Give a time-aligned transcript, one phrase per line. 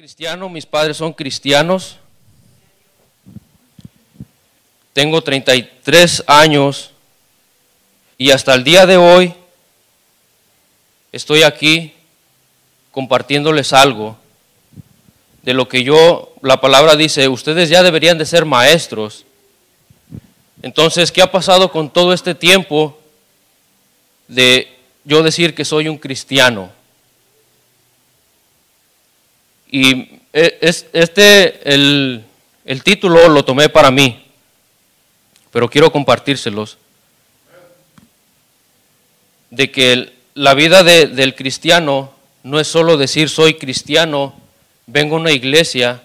[0.00, 1.98] cristiano, mis padres son cristianos.
[4.94, 6.92] Tengo 33 años
[8.16, 9.34] y hasta el día de hoy
[11.12, 11.92] estoy aquí
[12.92, 14.16] compartiéndoles algo
[15.42, 19.26] de lo que yo, la palabra dice, ustedes ya deberían de ser maestros.
[20.62, 22.98] Entonces, ¿qué ha pasado con todo este tiempo
[24.28, 24.74] de
[25.04, 26.79] yo decir que soy un cristiano?
[29.70, 30.58] Y eh,
[30.92, 32.24] este, el,
[32.82, 34.20] título lo tomé para mí,
[35.52, 36.76] pero quiero compartírselos.
[39.50, 44.34] De que la vida del cristiano no es solo decir soy cristiano,
[44.86, 46.02] vengo a una iglesia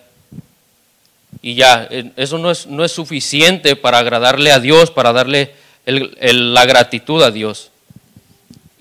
[1.41, 5.53] y ya, eso no es, no es suficiente para agradarle a Dios, para darle
[5.85, 7.71] la gratitud a Dios.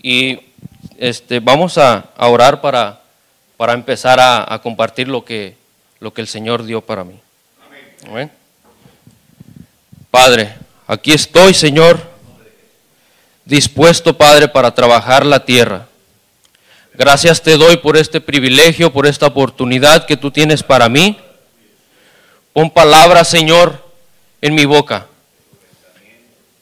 [0.03, 0.41] Y
[0.99, 3.04] este, vamos a orar para,
[3.57, 5.57] para empezar a, compartir lo que,
[6.01, 7.21] lo que el Señor dio para mí.
[8.07, 8.31] Amén.
[10.11, 10.55] Padre,
[10.87, 12.01] aquí estoy, Señor,
[13.45, 15.87] dispuesto, Padre, para trabajar la tierra.
[16.95, 21.19] Gracias te doy por este privilegio, por esta oportunidad que tú tienes para mí.
[22.53, 23.85] Pon palabras, Señor,
[24.41, 25.07] en mi boca.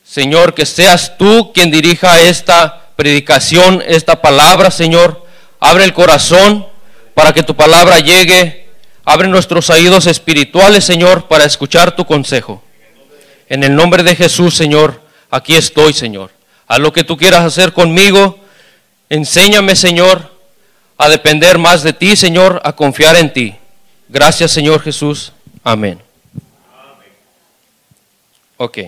[0.04, 5.26] Señor, que seas tú quien dirija esta predicación, esta palabra, Señor.
[5.60, 6.71] Abre el corazón
[7.14, 8.68] para que tu palabra llegue.
[9.04, 12.62] Abre nuestros oídos espirituales, Señor, para escuchar tu consejo.
[13.48, 16.30] En el nombre de Jesús, Señor, aquí estoy, Señor.
[16.68, 18.38] A lo que tú quieras hacer conmigo,
[19.08, 20.32] enséñame, Señor,
[20.96, 23.56] a depender más de ti, Señor, a confiar en ti.
[24.08, 25.32] Gracias, Señor Jesús.
[25.64, 26.00] Amén.
[28.56, 28.78] Ok.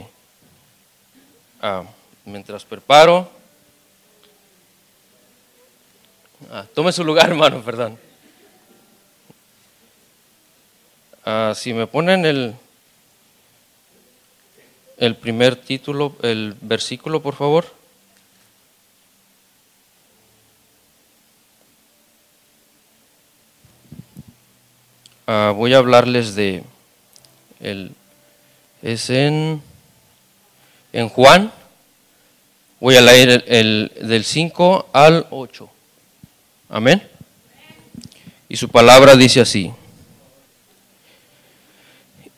[1.61, 1.83] Ah,
[2.25, 3.29] mientras preparo.
[6.51, 7.99] Ah, tome su lugar, hermano, perdón.
[11.25, 12.55] Ah, si me ponen el,
[14.99, 17.65] el primer título, el versículo, por favor.
[25.27, 26.63] Ah, voy a hablarles de
[27.61, 27.93] el,
[28.83, 29.63] es en,
[30.93, 31.51] en Juan.
[32.81, 35.71] Voy a leer el, del 5 al 8.
[36.69, 37.03] Amén.
[38.51, 39.73] Y su palabra dice así.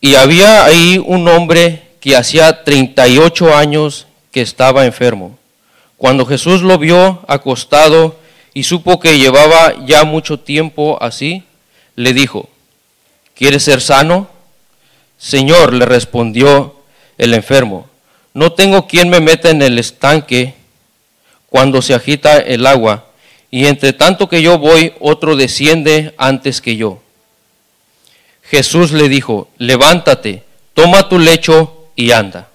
[0.07, 5.37] Y había ahí un hombre que hacía 38 años que estaba enfermo.
[5.97, 8.15] Cuando Jesús lo vio acostado
[8.55, 11.43] y supo que llevaba ya mucho tiempo así,
[11.97, 12.49] le dijo,
[13.35, 14.29] ¿quieres ser sano?
[15.19, 16.77] Señor, le respondió
[17.19, 17.89] el enfermo,
[18.33, 20.55] no tengo quien me meta en el estanque
[21.51, 23.07] cuando se agita el agua,
[23.51, 27.01] y entre tanto que yo voy, otro desciende antes que yo.
[28.49, 32.49] Jesús le dijo, levántate, toma tu lecho y anda.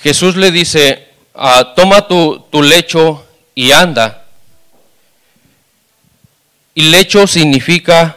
[0.00, 4.24] Jesús le dice, ah, toma tu, tu lecho y anda.
[6.74, 8.16] Y lecho significa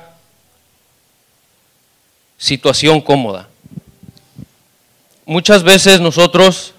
[2.38, 3.50] situación cómoda.
[5.26, 6.76] Muchas veces nosotros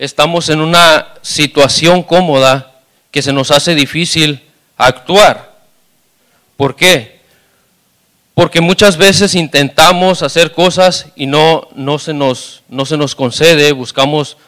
[0.00, 2.72] estamos en una situación cómoda
[3.10, 4.40] que se nos hace difícil
[4.78, 5.58] actuar.
[6.56, 7.20] ¿Por qué?
[8.32, 13.72] Porque muchas veces intentamos hacer cosas y no, no, se, nos, no se nos concede,
[13.72, 14.38] buscamos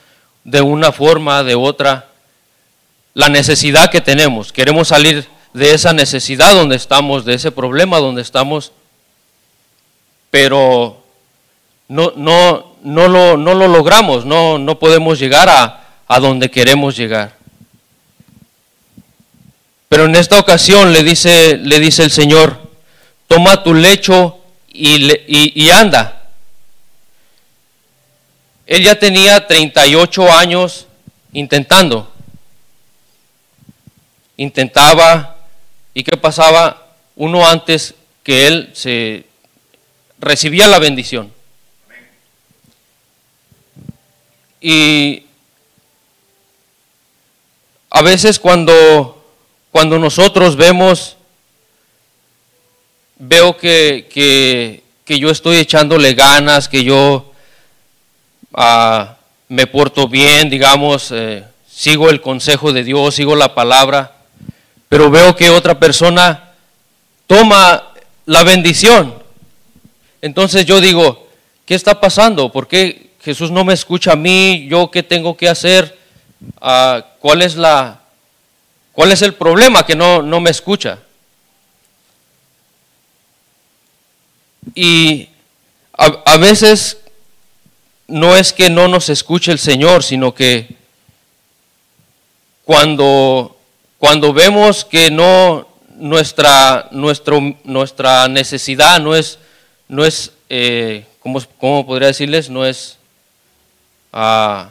[0.42, 2.08] de una forma, de otra,
[3.12, 4.54] la necesidad que tenemos.
[4.54, 8.72] Queremos salir de esa necesidad donde estamos, de ese problema donde estamos,
[10.30, 11.04] pero
[11.88, 16.96] no, no, no lo, no lo logramos, no, no podemos llegar a, a donde queremos
[16.96, 17.36] llegar.
[19.88, 22.70] Pero en esta ocasión le dice, le dice el Señor,
[23.26, 24.38] toma tu lecho
[24.68, 26.30] y, y, y, anda.
[28.66, 30.86] Él ya tenía 38 años
[31.32, 32.10] intentando.
[34.38, 35.36] Intentaba,
[35.92, 36.94] ¿y qué pasaba?
[37.16, 39.26] Uno antes que él se
[40.18, 41.32] recibía la bendición.
[44.62, 45.24] Y
[47.90, 49.22] a veces cuando,
[49.72, 51.16] cuando nosotros vemos,
[53.18, 57.32] veo que, que, yo estoy echándole ganas, que yo
[58.54, 59.16] ah,
[59.48, 64.16] me porto bien, digamos, eh, sigo el consejo de Dios, sigo la palabra,
[64.88, 66.52] pero veo que otra persona
[67.26, 67.92] toma
[68.24, 69.22] la bendición.
[70.22, 71.28] Entonces yo digo,
[71.66, 72.50] ¿qué está pasando?
[72.50, 76.02] ¿Por qué, Jesús no me escucha a mí, yo qué tengo que hacer,
[76.60, 78.00] Ah, ¿cuál es la,
[78.92, 80.98] cuál es el problema que no, no me escucha?
[84.74, 85.28] Y
[85.92, 86.98] a, veces
[88.06, 90.76] no es que no nos escuche el Señor, sino que
[92.64, 93.56] cuando,
[93.98, 99.38] cuando vemos que no nuestra, nuestra necesidad no es,
[99.88, 102.48] no es eh, ¿cómo, ¿cómo, podría decirles?
[102.48, 102.98] No es,
[104.12, 104.68] uh,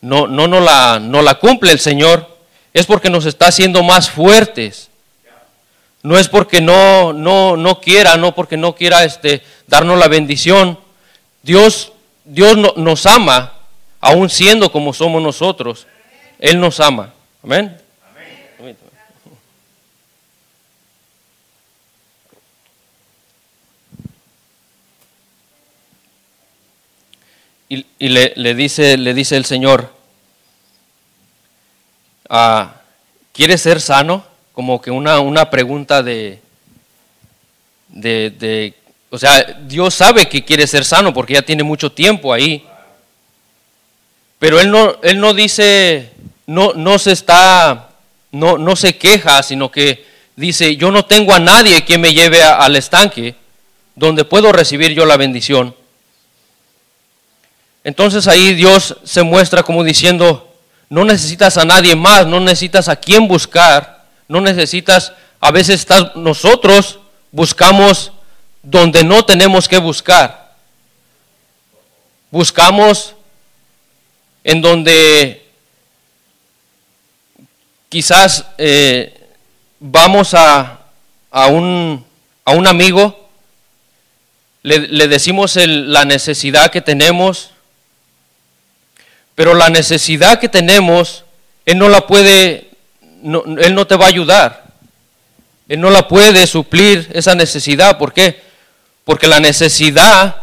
[0.00, 2.28] no, no, no, la, no la cumple el Señor,
[2.72, 4.88] es porque nos está haciendo más fuertes.
[6.02, 10.78] No es porque no, no, no quiera, no porque no quiera este, darnos la bendición.
[11.42, 11.92] Dios,
[12.24, 13.52] Dios no, nos ama,
[14.00, 15.86] aún siendo como somos nosotros.
[16.40, 17.12] Él nos ama.
[17.44, 17.66] Amén.
[17.66, 17.81] Amén.
[27.74, 29.90] Y, le, dice, le dice el Señor,
[32.28, 32.74] ah,
[33.32, 34.26] ¿quieres ser sano?
[34.52, 36.42] Como que una, una pregunta de,
[37.88, 38.74] de, de,
[39.08, 42.62] o sea, Dios sabe que quiere ser sano porque ya tiene mucho tiempo ahí.
[44.38, 46.10] Pero Él no, él no dice,
[46.46, 47.88] no, no se está,
[48.32, 50.04] no, no se queja, sino que
[50.36, 53.34] dice, yo no tengo a nadie que me lleve al estanque
[53.94, 55.74] donde puedo recibir yo la bendición.
[57.84, 60.54] Entonces ahí Dios se muestra como diciendo,
[60.88, 66.98] no necesitas a nadie más, no necesitas a quién buscar, no necesitas, a veces nosotros
[67.30, 68.12] buscamos
[68.62, 70.54] donde no tenemos que buscar.
[72.30, 73.14] Buscamos
[74.44, 75.46] en donde
[77.88, 79.28] quizás eh,
[79.80, 80.80] vamos a,
[81.30, 82.04] a, un,
[82.44, 83.28] a, un, amigo,
[84.62, 87.51] le, le decimos el, la necesidad que tenemos,
[89.42, 91.24] pero la necesidad que tenemos,
[91.66, 92.70] Él no la puede,
[93.24, 94.66] Él no te va a ayudar.
[95.66, 97.98] Él no la puede suplir esa necesidad.
[97.98, 98.40] ¿Por qué?
[99.04, 100.36] Porque la necesidad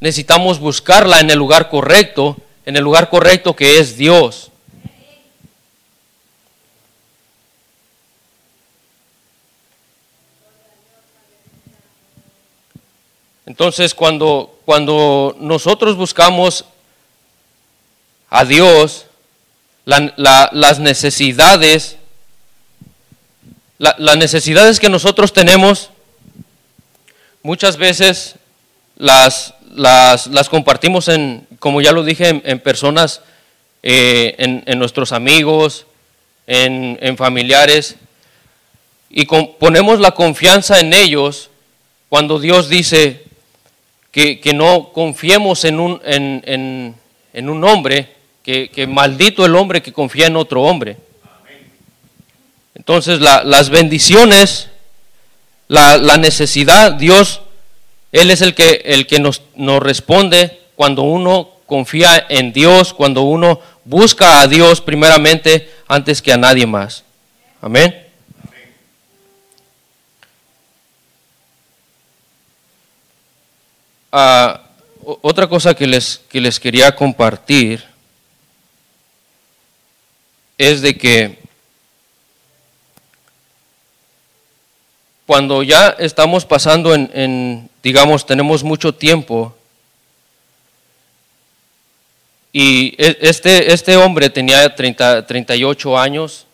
[0.00, 4.50] necesitamos buscarla en el lugar correcto, en el lugar correcto que es Dios.
[13.44, 16.64] Entonces, cuando, cuando nosotros buscamos
[18.30, 19.06] a Dios,
[19.84, 21.96] la, la, las necesidades,
[23.78, 25.90] la, las necesidades que nosotros tenemos,
[27.42, 28.34] muchas veces
[28.96, 33.22] las, las, las, compartimos en, como ya lo dije, en, personas,
[33.82, 35.86] eh, en, en, nuestros amigos,
[36.46, 37.96] en, familiares,
[39.10, 41.48] y ponemos la confianza en ellos
[42.10, 43.24] cuando Dios dice
[44.10, 46.94] que, que no confiemos en un, en,
[47.32, 48.17] en un hombre,
[48.48, 50.96] que, maldito el hombre que confía en otro hombre.
[52.74, 54.70] Entonces la, las bendiciones,
[55.66, 57.42] la, necesidad, Dios,
[58.10, 63.22] Él es el que, el que nos, nos responde cuando uno confía en Dios, cuando
[63.22, 67.04] uno busca a Dios primeramente antes que a nadie más.
[67.60, 68.06] Amén.
[74.10, 77.84] Uh, otra cosa que les, que les quería compartir
[80.58, 81.38] es de que
[85.24, 89.54] cuando ya estamos pasando en, en, digamos, tenemos mucho tiempo,
[92.52, 96.46] y e, este, este hombre tenía 30, 38 años,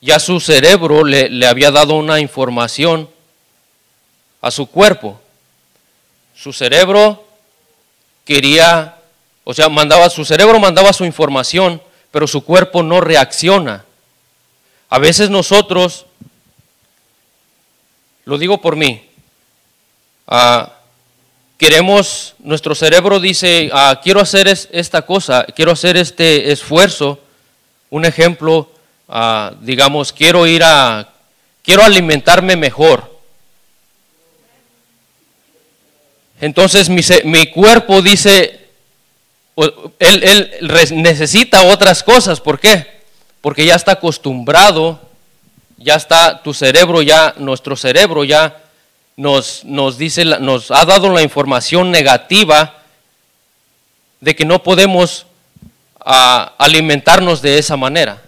[0.00, 3.08] ya su cerebro le, le había dado una información
[4.40, 5.20] a su cuerpo.
[6.36, 7.24] Su cerebro
[8.24, 8.96] quería,
[9.44, 11.80] o sea, mandaba, su cerebro mandaba su información
[12.12, 13.84] pero su cuerpo no reacciona.
[14.88, 16.06] A veces nosotros,
[18.26, 19.08] lo digo por mí,
[20.26, 20.68] uh,
[21.56, 27.18] queremos, nuestro cerebro dice, uh, quiero hacer es, esta cosa, quiero hacer este esfuerzo.
[27.88, 28.70] Un ejemplo,
[29.08, 31.08] uh, digamos, quiero ir a,
[31.64, 33.10] quiero alimentarme mejor.
[36.42, 38.61] Entonces mi cuerpo dice,
[39.56, 40.50] él,
[40.92, 42.40] necesita otras cosas.
[42.40, 43.02] ¿Por qué?
[43.40, 45.00] Porque ya está acostumbrado,
[45.76, 48.62] ya está tu cerebro, ya nuestro cerebro ya
[49.16, 52.82] nos, nos dice, nos ha dado la información negativa
[54.20, 55.26] de que no podemos
[56.00, 58.22] a, alimentarnos de esa manera.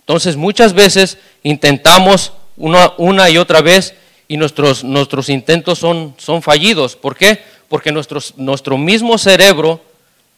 [0.00, 3.94] Entonces muchas veces intentamos una, una y otra vez
[4.30, 6.94] y nuestros, nuestros intentos son, son fallidos.
[6.94, 7.42] ¿Por qué?
[7.68, 9.80] Porque nuestro, mismo cerebro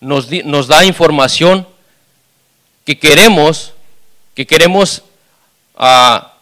[0.01, 1.69] nos, nos da información
[2.87, 3.75] que queremos,
[4.35, 5.03] que queremos
[5.77, 6.33] ah,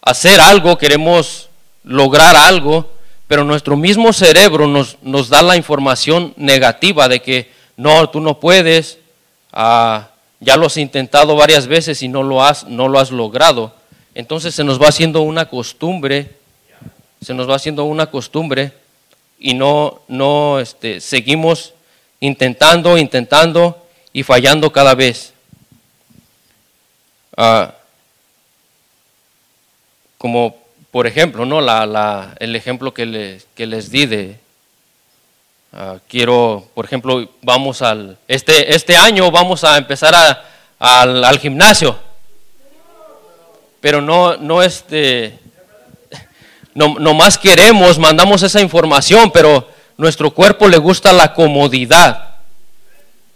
[0.00, 1.48] hacer algo, queremos
[1.82, 2.88] lograr algo,
[3.26, 8.38] pero nuestro mismo cerebro nos, nos da la información negativa de que no, tú no
[8.38, 8.98] puedes,
[9.52, 13.74] ah, ya lo has intentado varias veces y no lo has, no lo has logrado.
[14.14, 16.41] Entonces se nos va haciendo una costumbre,
[17.22, 18.72] se nos va haciendo una costumbre
[19.38, 21.74] y no, no este, seguimos
[22.20, 25.32] intentando, intentando y fallando cada vez.
[27.36, 27.74] Ah,
[30.18, 30.56] como
[30.90, 31.60] por ejemplo, ¿no?
[31.60, 34.36] La, la, el ejemplo que les, que les di de,
[35.72, 40.44] ah, quiero, por ejemplo, vamos al, este, este año vamos a empezar a,
[40.78, 41.98] al, al, gimnasio,
[43.80, 45.38] pero no, no este,
[46.74, 52.36] no, no más queremos, mandamos esa información, pero nuestro cuerpo le gusta la comodidad.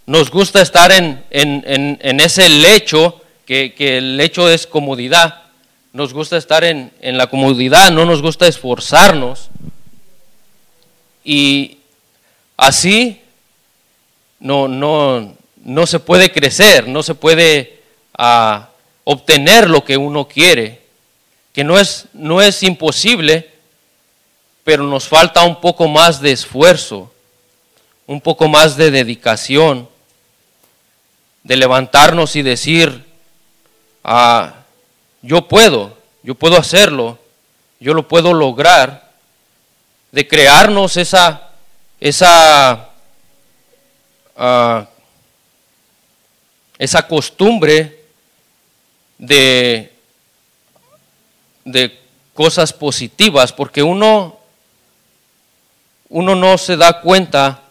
[0.07, 5.47] Nos gusta estar en, en, en, en ese lecho, que, que el lecho es comodidad
[5.97, 9.49] nos gusta estar en, la comodidad, no nos gusta esforzarnos.
[11.25, 11.79] Y
[12.55, 13.23] así
[14.39, 17.81] no, no, no se puede crecer, no se puede
[18.19, 18.69] ah,
[19.05, 20.83] obtener lo que uno quiere,
[21.57, 23.51] que no es, no es imposible,
[24.63, 27.11] pero nos falta un poco más de esfuerzo,
[28.07, 29.89] un poco más de dedicación,
[31.43, 33.07] de levantarnos y decir,
[34.05, 34.57] ah,
[35.23, 37.19] yo puedo, yo puedo hacerlo,
[37.81, 39.15] yo lo puedo lograr,
[40.13, 41.53] de crearnos esa,
[41.99, 42.91] esa,
[44.37, 44.85] uh,
[46.77, 48.05] esa costumbre
[49.17, 49.96] de,
[51.67, 51.99] de
[52.33, 54.39] cosas positivas, porque uno,
[56.09, 57.63] uno no se da cuenta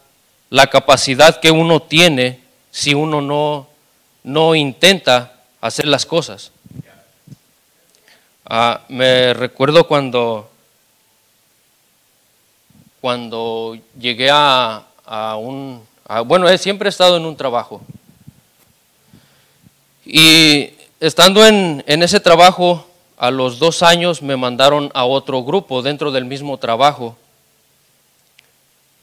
[0.50, 3.68] la capacidad que uno tiene si uno no,
[4.24, 6.52] no intenta hacer las cosas.
[8.46, 10.52] Ah, me recuerdo cuando,
[13.00, 14.84] cuando llegué a,
[15.40, 15.88] un,
[16.26, 17.82] bueno, he siempre estado en un trabajo.
[20.06, 22.86] Y estando en, en ese trabajo,
[23.18, 27.18] a los dos años me mandaron a otro grupo dentro del mismo trabajo.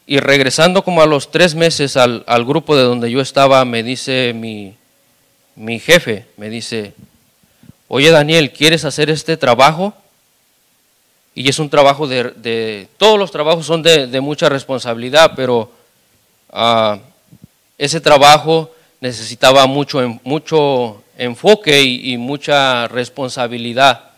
[0.07, 3.83] Y regresando como a los tres meses al, al grupo de donde yo estaba, me
[3.83, 4.75] dice mi,
[5.55, 6.95] mi jefe, me dice,
[7.89, 9.95] oye Daniel, ¿quieres hacer este trabajo?
[11.35, 15.73] Y es un trabajo de, todos los trabajos son de, mucha responsabilidad, pero
[16.51, 16.99] ah,
[17.79, 24.11] ese trabajo necesitaba mucho, mucho enfoque y, mucha responsabilidad.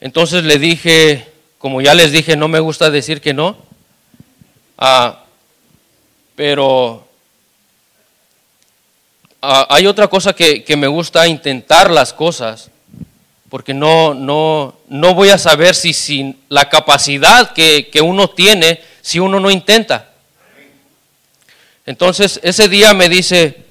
[0.00, 3.56] Entonces le dije, como ya les dije, no me gusta decir que no,
[4.78, 5.24] ah,
[6.36, 7.08] pero
[9.40, 12.70] Ah, hay otra cosa que, me gusta intentar las cosas,
[13.48, 19.20] porque no, no, no voy a saber si sin la capacidad que, uno tiene, si
[19.20, 20.10] uno no intenta.
[21.86, 23.64] Entonces ese día me dice,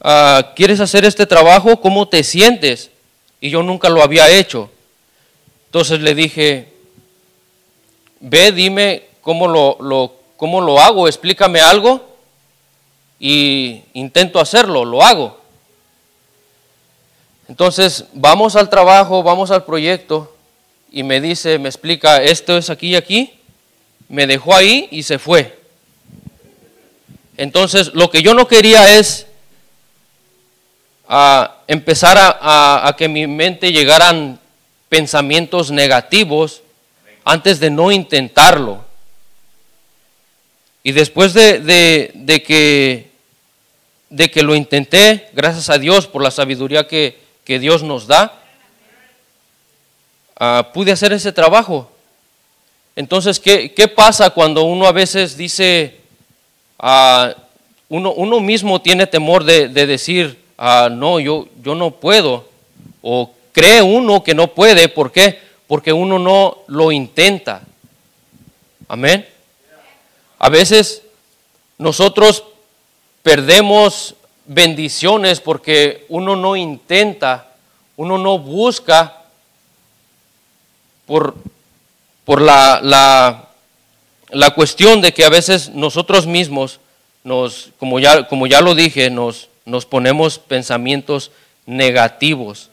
[0.00, 1.80] ah, ¿quieres hacer este trabajo?
[1.80, 2.90] ¿Cómo te sientes?
[3.40, 4.70] Y yo nunca lo había hecho.
[5.66, 6.72] Entonces le dije,
[8.20, 12.08] ve, dime cómo lo, lo, cómo lo hago, explícame algo
[13.20, 15.38] y intento hacerlo, lo hago.
[17.48, 20.34] Entonces vamos al trabajo, vamos al proyecto
[20.90, 23.34] y me dice, me explica, esto es aquí y aquí,
[24.08, 25.58] me dejó ahí y se fue.
[27.36, 29.27] Entonces lo que yo no quería es
[31.08, 34.38] a empezar a, a, que mi mente llegaran
[34.88, 36.62] pensamientos negativos
[37.24, 38.84] antes de no intentarlo.
[40.82, 41.60] Y después de,
[42.14, 43.08] de que
[44.10, 48.42] de que lo intenté, gracias a Dios por la sabiduría que, Dios nos da,
[50.38, 51.90] ah, pude hacer ese trabajo.
[52.94, 55.98] Entonces, ¿qué, pasa cuando uno a veces dice,
[56.78, 57.34] ah,
[57.88, 62.48] uno, uno, mismo tiene temor de, decir, ah, no, yo, yo no puedo,
[63.00, 65.38] o cree uno que no puede, ¿por qué?
[65.66, 67.62] Porque uno no lo intenta.
[68.88, 69.26] Amén.
[70.38, 71.02] A veces
[71.78, 72.44] nosotros
[73.22, 74.14] perdemos
[74.46, 77.48] bendiciones porque uno no intenta,
[77.96, 79.22] uno no busca
[81.06, 81.34] por,
[82.24, 83.48] por la, la,
[84.30, 86.80] la, cuestión de que a veces nosotros mismos,
[87.24, 91.30] nos, como, ya, como ya lo dije, nos, nos ponemos pensamientos
[91.66, 92.70] negativos.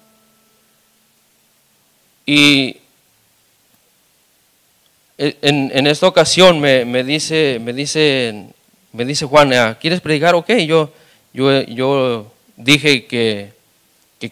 [2.25, 2.77] Y
[5.17, 8.47] e, en, esta ocasión me, dice, me, dice,
[8.91, 10.35] me dice Juan, ah, ¿quieres predicar?
[10.35, 10.91] Ok, yo,
[11.33, 13.53] yo, yo dije que,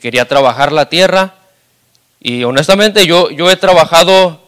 [0.01, 1.36] quería trabajar la tierra
[2.20, 4.41] y honestamente yo, yo he trabajado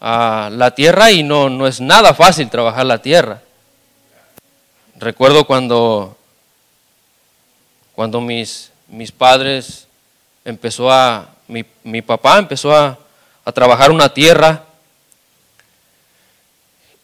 [0.00, 3.42] a la tierra y no, no es nada fácil trabajar la tierra.
[4.96, 6.16] Recuerdo cuando,
[7.94, 9.86] cuando mis, mis padres
[10.44, 12.98] empezó a, mi, mi papá empezó a,
[13.44, 14.64] a trabajar una tierra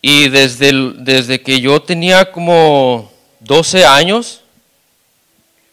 [0.02, 4.40] y desde, desde que yo tenía como 12 años,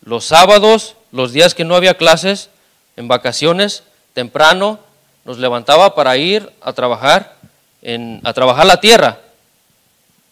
[0.01, 2.49] los sábados, los días que no había clases,
[2.97, 3.83] en vacaciones,
[4.13, 4.79] temprano,
[5.23, 7.35] nos levantaba para ir a trabajar,
[7.81, 9.19] en, a trabajar la tierra.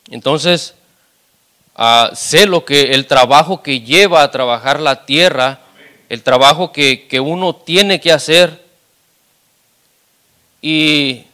[0.09, 0.74] Entonces,
[1.75, 5.59] ah, sé lo que el trabajo que lleva a trabajar la tierra,
[6.09, 8.65] el trabajo que, que uno tiene que hacer,
[10.61, 11.25] y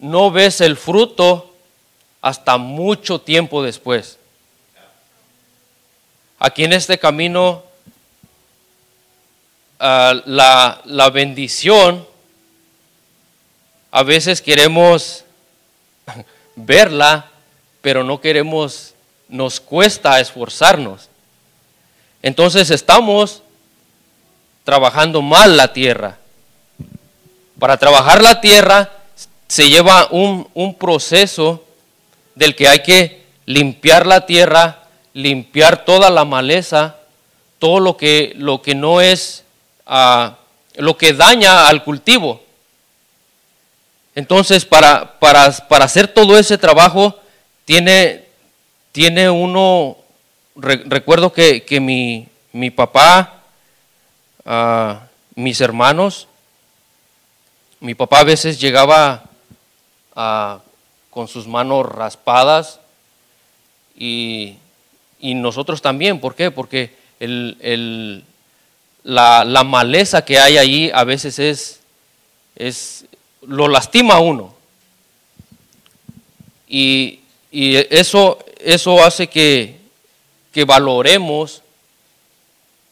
[0.00, 1.54] no ves el fruto
[2.20, 4.18] hasta mucho tiempo después.
[6.38, 7.62] Aquí en este camino,
[9.78, 12.06] ah, la, la bendición,
[13.90, 15.24] a veces queremos
[16.56, 17.30] verla,
[17.80, 18.94] pero no queremos,
[19.30, 21.08] nos cuesta esforzarnos.
[22.22, 23.42] Entonces estamos
[24.64, 26.18] trabajando mal la tierra.
[27.58, 28.90] Para trabajar la tierra
[29.48, 31.64] se lleva un, un proceso
[32.34, 36.96] del que hay que limpiar la tierra, limpiar toda la maleza,
[37.58, 39.44] todo lo que, lo que no es,
[39.86, 40.38] ah,
[40.76, 42.42] lo que daña al cultivo.
[44.14, 47.18] Entonces, para, para, para hacer todo ese trabajo,
[47.64, 48.24] tiene,
[48.92, 49.96] tiene uno,
[50.54, 53.42] recuerdo que, mi, mi, papá,
[54.44, 56.28] ah, mis hermanos,
[57.80, 59.24] mi papá a veces llegaba
[60.14, 60.60] a
[61.10, 62.80] con sus manos raspadas
[63.96, 64.56] y,
[65.20, 66.18] nosotros también.
[66.20, 66.50] ¿Por qué?
[66.50, 68.24] Porque el,
[69.02, 71.80] la, maleza que hay ahí a veces es,
[72.56, 73.04] es
[73.42, 74.54] lo lastima a uno.
[76.66, 77.20] Y,
[77.52, 79.78] eso, eso hace que,
[80.52, 81.62] que valoremos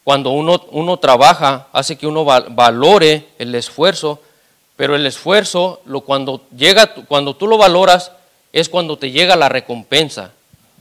[0.03, 4.21] cuando uno, uno, trabaja, hace que uno valore el esfuerzo
[4.79, 8.13] pero el esfuerzo, lo, cuando, llega, cuando tú lo valoras,
[8.53, 10.31] es cuando te llega la recompensa.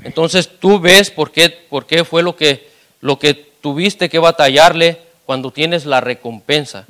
[0.04, 2.70] Entonces tú ves por qué, por qué fue lo que,
[3.00, 6.86] lo que tuviste que batallarle cuando tienes la recompensa.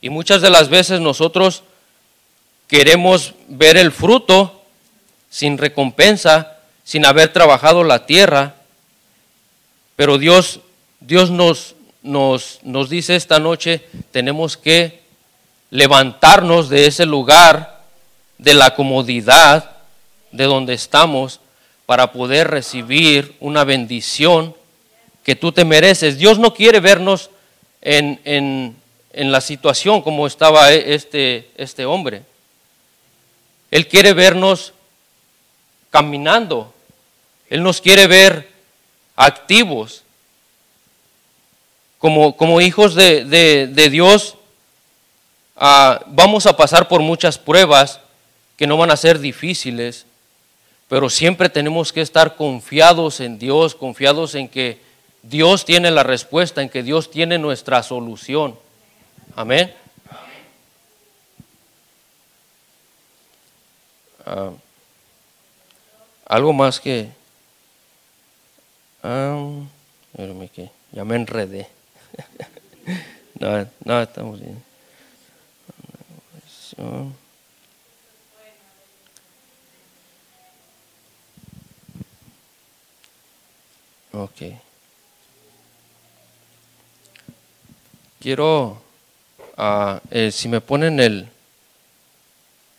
[0.00, 1.62] Y muchas de las veces nosotros
[2.66, 4.60] queremos ver el fruto
[5.30, 8.54] sin recompensa, sin haber trabajado la tierra,
[9.96, 10.60] pero Dios,
[11.00, 15.00] Dios nos, nos, nos dice esta noche, tenemos que
[15.70, 17.80] levantarnos de ese lugar,
[18.38, 19.76] de la comodidad
[20.32, 21.40] de donde estamos,
[21.86, 24.54] para poder recibir una bendición
[25.24, 26.18] que tú te mereces.
[26.18, 27.30] Dios no quiere vernos
[27.82, 28.76] en, en,
[29.12, 32.22] en la situación como estaba e, este, este hombre.
[33.70, 34.72] Él quiere vernos
[35.90, 36.72] caminando.
[37.48, 38.50] Él nos quiere ver
[39.16, 40.04] activos.
[41.98, 44.36] Como, como hijos de, de, Dios,
[45.62, 48.00] Ah, vamos a pasar por muchas pruebas
[48.56, 50.06] que no van a ser difíciles,
[50.88, 54.80] pero siempre tenemos que estar confiados en Dios, confiados en que
[55.22, 58.58] Dios tiene la respuesta, en que Dios tiene nuestra solución.
[59.36, 59.74] Amén.
[64.24, 64.52] Ah,
[66.30, 67.10] algo más que...
[69.02, 69.68] Um,
[70.54, 71.66] que ya me enredé.
[73.40, 74.62] no, no, estamos bien.
[84.12, 84.42] Ok.
[88.20, 88.80] Quiero,
[89.58, 91.28] uh, si me ponen el,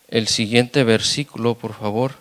[0.07, 2.20] el siguiente versículo, por favor.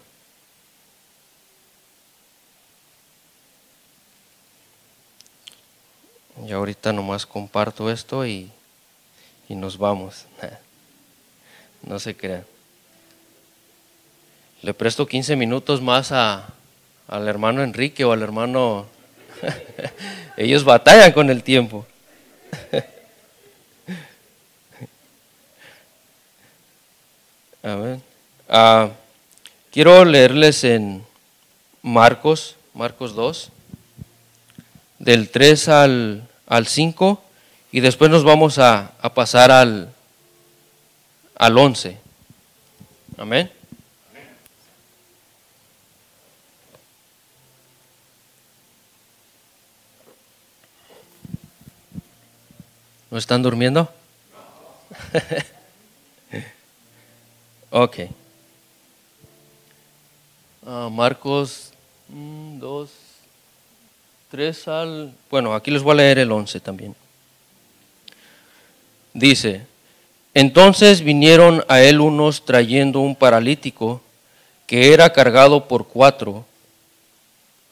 [6.46, 8.50] Y ahorita nomás comparto esto y,
[9.48, 10.26] y nos vamos.
[11.83, 12.44] No se crean.
[14.61, 16.53] Le presto 15 minutos más a,
[17.09, 18.87] al hermano Enrique o al hermano...
[20.37, 21.87] Ellos batallan con el tiempo.
[27.62, 28.03] Amén.
[28.48, 28.90] Ah,
[29.70, 31.03] quiero leerles en
[31.83, 33.50] Marcos, Marcos 2,
[34.98, 37.22] del 3 al, al 5
[37.72, 39.94] y después nos vamos a, a pasar al,
[41.36, 41.96] al 11.
[43.16, 43.50] Amén.
[53.12, 53.88] ¿No están durmiendo?
[57.70, 57.96] ok.
[60.62, 61.72] Uh, Marcos
[62.08, 62.90] 2.
[62.90, 63.10] Mm,
[64.31, 65.12] 3 al...
[65.29, 66.95] Bueno, aquí les voy a leer el 11 también.
[69.12, 69.66] Dice,
[70.35, 74.01] entonces vinieron a él unos trayendo un paralítico
[74.66, 76.47] que era cargado por cuatro.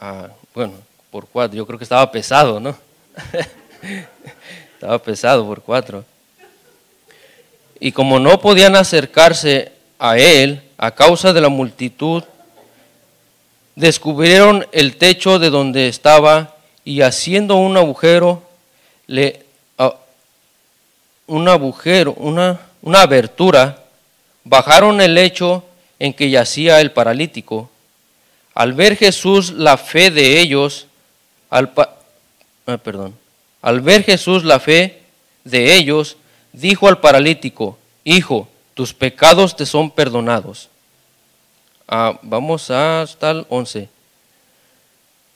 [0.01, 0.73] Ah, bueno,
[1.13, 2.77] por cuatro, yo creo que estaba pesado, ¿no?
[4.75, 6.05] estaba pesado por cuatro.
[7.79, 12.25] Y como no podían acercarse a él a causa de la multitud,
[13.79, 18.43] descubrieron el techo de donde estaba y haciendo un agujero,
[21.29, 23.85] un agujero, una, una abertura,
[24.43, 25.63] bajaron el lecho
[26.01, 27.71] en que yacía el paralítico.
[28.53, 30.89] Al ver Jesús la fe de ellos,
[31.49, 32.81] al, ah,
[33.63, 35.03] al ver Jesús la fe
[35.45, 36.17] de ellos,
[36.53, 40.69] dijo al paralítico, Hijo, tus pecados te son perdonados.
[41.91, 43.89] Ah, vamos hasta el 11.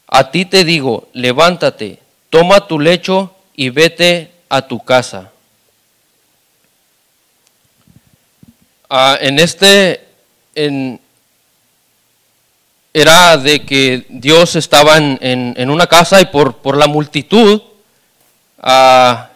[0.09, 5.33] A ti te digo, levántate, toma tu lecho y vete a tu casa.
[8.91, 10.07] Ah, en este,
[12.93, 17.63] era de que Dios estaba en, una casa y por, por la multitud,
[18.59, 19.31] ah,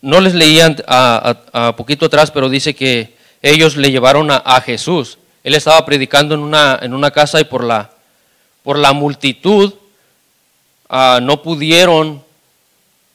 [0.00, 5.18] no les leían a, poquito atrás, pero dice que ellos le llevaron a Jesús.
[5.42, 7.90] Él estaba predicando en una, en una casa y por la,
[8.62, 9.72] por la multitud
[10.88, 12.22] ah, no pudieron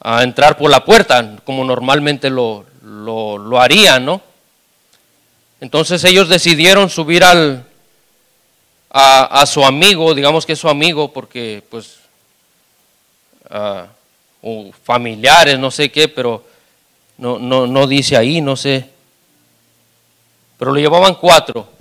[0.01, 4.21] ah, entrar por la puerta como normalmente lo, lo, harían, ¿no?
[5.61, 7.65] Entonces ellos decidieron subir al,
[8.89, 11.97] a, su amigo, digamos que es su amigo, porque pues,
[13.49, 13.85] uh,
[14.41, 16.43] o familiares, no sé qué, pero
[17.17, 18.89] no, no, no dice ahí, no sé.
[20.57, 21.74] Pero lo llevaban cuatro.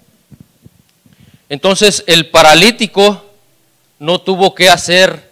[1.48, 3.24] Entonces el paralítico
[3.98, 5.30] no tuvo que hacer,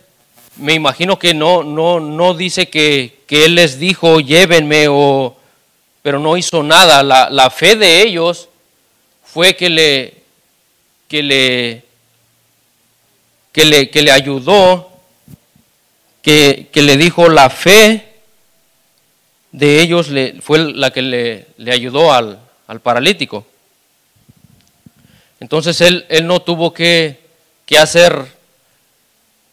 [0.56, 5.36] me imagino que no, no, no dice que, él les dijo, llévenme, o,
[6.02, 7.02] pero no hizo nada.
[7.02, 8.48] La, fe de ellos
[9.24, 10.14] fue que le,
[11.08, 11.84] que le,
[13.52, 14.90] que le, que le ayudó,
[16.20, 18.08] que, le dijo la fe
[19.50, 23.46] de ellos le, fue la que le, le ayudó al, al paralítico.
[25.42, 27.18] Entonces él, no tuvo que,
[27.76, 28.26] hacer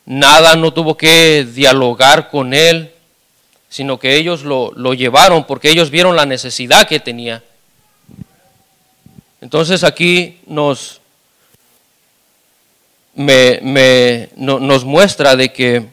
[0.05, 2.93] nada, no tuvo que dialogar con él,
[3.69, 7.43] sino que ellos lo, llevaron porque ellos vieron la necesidad que tenía.
[9.41, 11.01] Entonces aquí nos,
[13.15, 15.87] nos muestra de que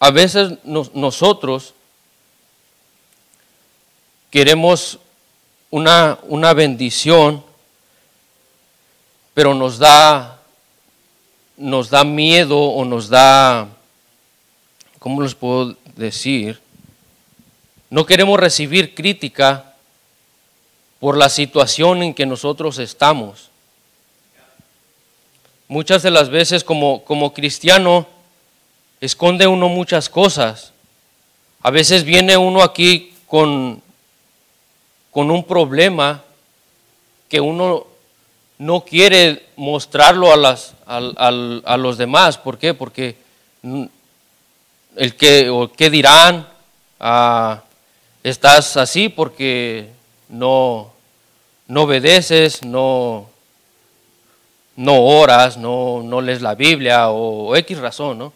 [0.00, 1.74] a veces nosotros
[4.30, 4.98] queremos
[5.70, 7.44] una, una bendición,
[9.34, 10.40] pero nos da,
[11.56, 13.68] nos da miedo o nos da,
[14.98, 16.60] ¿cómo les puedo decir?
[17.90, 19.74] No queremos recibir crítica
[21.00, 23.50] por la situación en que nosotros estamos.
[25.68, 28.06] Muchas de las veces como, como cristiano
[29.00, 30.72] esconde uno muchas cosas.
[31.62, 33.82] A veces viene uno aquí con
[35.18, 36.22] con un problema
[37.28, 37.88] que uno
[38.56, 42.38] no quiere mostrarlo a, las, a, los demás.
[42.38, 42.72] ¿Por qué?
[42.72, 43.16] Porque
[44.94, 46.46] el que, o qué dirán,
[47.00, 47.64] ah,
[48.22, 49.88] estás así porque
[50.28, 50.92] no,
[51.66, 53.28] no obedeces, no,
[54.76, 58.32] no oras, no, no lees la Biblia o, X razón, ¿no?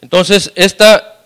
[0.00, 1.18] Entonces, esta,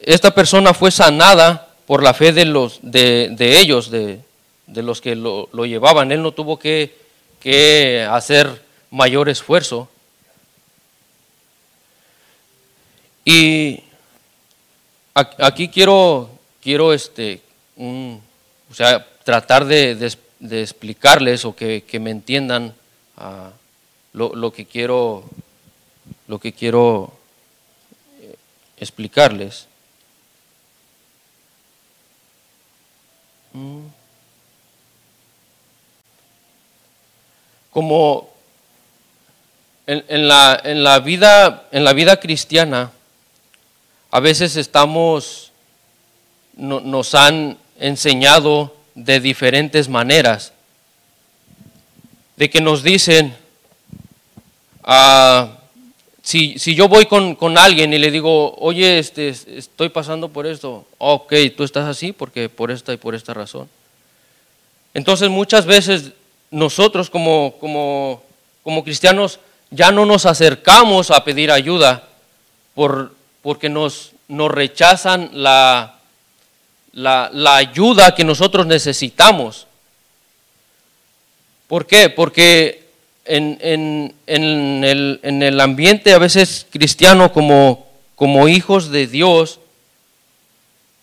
[0.00, 4.20] esta persona fue sanada por la fe de, los, de, ellos, de,
[4.66, 6.10] los que lo, llevaban.
[6.10, 6.94] Él no tuvo que,
[8.10, 9.88] hacer mayor esfuerzo.
[13.24, 13.82] Y
[15.14, 17.40] aquí quiero, quiero este,
[17.78, 22.74] o sea, tratar de, explicarles o que, me entiendan
[23.16, 23.50] ah,
[24.12, 25.24] lo, que quiero,
[26.26, 27.12] lo que quiero
[28.20, 28.34] eh,
[28.78, 29.68] explicarles.
[37.70, 38.28] Como
[39.86, 42.90] en, la, en, la, vida, en la vida cristiana,
[44.10, 45.52] a veces estamos,
[46.56, 50.52] nos han enseñado de diferentes maneras,
[52.36, 53.36] de que nos dicen,
[54.82, 55.55] ah,
[56.26, 60.44] si, si yo voy con, con, alguien y le digo, oye, este, estoy pasando por
[60.44, 63.68] esto, ok, tú estás así porque por esta y por esta razón.
[64.92, 66.10] Entonces muchas veces
[66.50, 68.24] nosotros como, como,
[68.64, 69.38] como cristianos
[69.70, 72.08] ya no nos acercamos a pedir ayuda
[72.74, 76.00] por, porque nos, nos rechazan la,
[76.92, 79.68] la, la ayuda que nosotros necesitamos.
[81.68, 82.10] ¿Por qué?
[82.10, 82.85] Porque
[83.26, 89.60] en, en, en, el, en, el, ambiente a veces cristiano como, como hijos de Dios,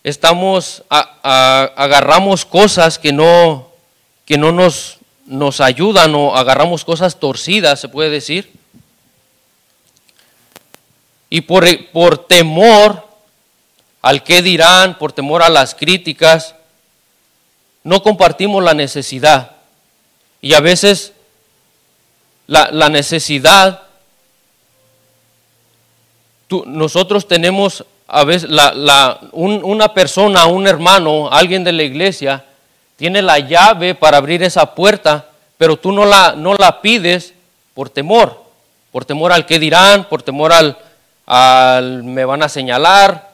[0.04, 3.70] estamos, agarramos cosas que no,
[4.26, 8.52] que no nos, nos ayudan o agarramos cosas torcidas, se puede decir.
[11.30, 13.08] Y por, por temor
[14.02, 16.56] al que dirán, por temor a las críticas,
[17.84, 19.52] no compartimos la necesidad.
[20.42, 21.13] Y a veces
[22.48, 23.82] la, necesidad,
[26.66, 32.46] nosotros tenemos a veces la, una persona, un hermano, alguien de la iglesia,
[32.96, 37.34] tiene la llave para abrir esa puerta, pero tú no la, no la pides
[37.74, 38.44] por temor,
[38.92, 40.78] por temor al que dirán, por temor al,
[41.26, 43.32] al me van a señalar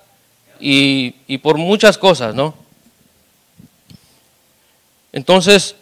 [0.60, 2.54] y, y por muchas cosas, ¿no?
[5.12, 5.76] Entonces,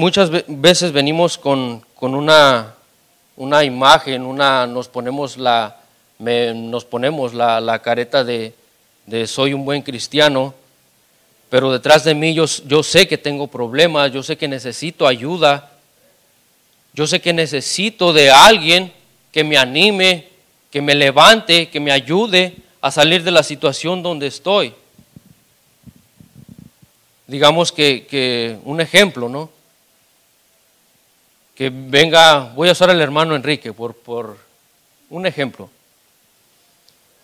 [0.00, 2.74] muchas veces venimos con, una,
[3.36, 5.76] una, imagen, una, nos ponemos la,
[6.18, 8.54] nos ponemos la, la careta de,
[9.04, 10.54] de, soy un buen cristiano,
[11.50, 15.70] pero detrás de mí yo, yo sé que tengo problemas, yo sé que necesito ayuda,
[16.94, 18.94] yo sé que necesito de alguien
[19.30, 20.28] que me anime,
[20.70, 24.72] que me levante, que me ayude a salir de la situación donde estoy.
[27.26, 29.59] Digamos que, que un ejemplo, ¿no?
[31.60, 34.38] Que venga, voy a usar al hermano Enrique por, por
[35.10, 35.68] un ejemplo,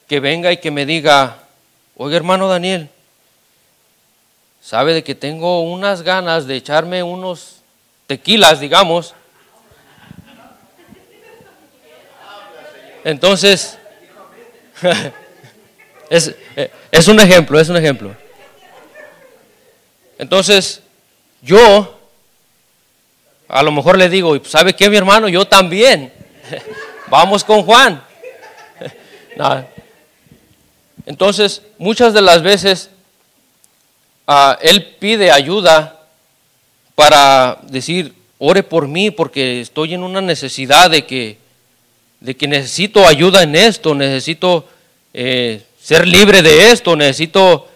[0.07, 1.39] que venga y que me diga,
[1.97, 2.91] oiga hermano Daniel,
[4.61, 7.63] sabe de que tengo unas ganas de echarme unos
[8.07, 9.15] tequilas, digamos.
[13.05, 13.79] Entonces,
[16.11, 16.35] es,
[16.93, 18.15] es un ejemplo, es un ejemplo.
[20.19, 20.83] Entonces,
[21.41, 21.96] yo
[23.49, 25.29] a lo mejor le digo, ¿sabe qué, mi hermano?
[25.29, 26.13] Yo también.
[27.09, 28.03] Vamos con Juan.
[31.07, 32.91] Entonces, muchas de las veces
[34.27, 36.01] ah, él pide ayuda
[36.95, 41.39] para decir, ore por mí porque estoy en una necesidad de que,
[42.21, 44.67] de que necesito ayuda en esto, necesito
[45.15, 47.69] eh, ser libre de esto, necesito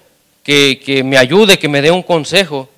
[0.43, 2.69] que, que me ayude, que me dé un consejo.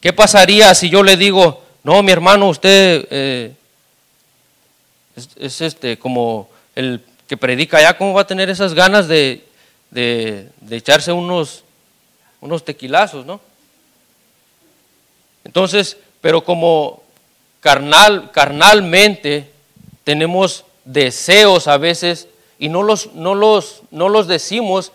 [0.00, 3.54] ¿Qué pasaría si yo le digo, no, mi hermano, usted eh,
[5.36, 9.44] es, este como el que predica allá, ¿cómo va a tener esas ganas de,
[10.68, 11.62] echarse unos,
[12.40, 13.40] unos tequilazos, no?
[15.44, 17.04] Entonces, pero como
[17.60, 19.48] carnal, carnalmente
[20.02, 22.26] tenemos deseos a veces
[22.58, 24.90] y no los, no los, no los decimos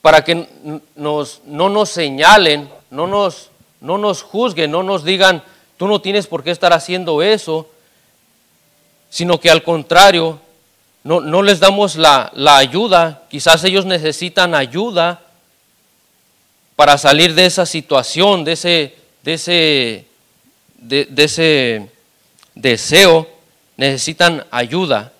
[0.00, 0.48] para que
[0.96, 3.50] nos, no nos señalen, no nos,
[3.82, 5.44] no nos juzguen, no nos digan,
[5.80, 7.66] Tú no tienes por qué estar haciendo eso,
[9.08, 10.38] sino que al contrario,
[11.04, 13.22] no, les damos la, ayuda.
[13.30, 15.22] Quizás ellos necesitan ayuda
[16.76, 20.04] para salir de esa situación, de ese, de ese,
[20.76, 21.88] de, ese
[22.54, 23.26] deseo.
[23.78, 25.14] Necesitan ayuda.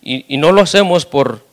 [0.00, 1.44] Y, no lo hacemos por,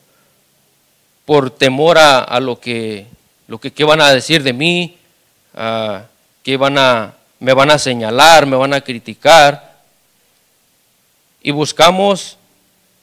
[1.26, 3.08] por temor a, lo que,
[3.46, 4.96] lo que van a decir de mí,
[5.54, 6.06] a,
[6.42, 9.74] que van a me van a señalar, me van a criticar.
[11.42, 12.38] Y buscamos,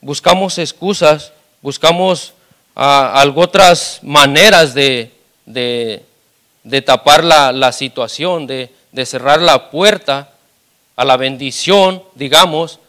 [0.01, 2.33] buscamos excusas, buscamos
[2.73, 5.11] algo otras maneras de,
[5.45, 10.31] de, tapar la, situación, de, de cerrar la puerta
[10.95, 12.79] a la bendición, digamos,